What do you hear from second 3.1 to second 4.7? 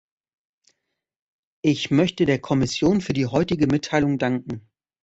die heutige Mitteilung danken.